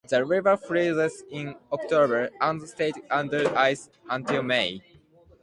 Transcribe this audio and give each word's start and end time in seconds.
The 0.09 0.25
river 0.25 0.57
freezes 0.57 1.23
in 1.29 1.53
October 1.71 2.31
and 2.41 2.67
stays 2.67 2.95
under 3.11 3.55
ice 3.55 3.87
until 4.09 4.41
May. 4.41 4.81